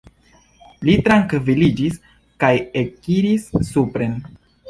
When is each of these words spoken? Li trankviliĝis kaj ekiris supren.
Li 0.87 0.95
trankviliĝis 1.07 1.99
kaj 2.45 2.51
ekiris 2.83 3.47
supren. 3.71 4.19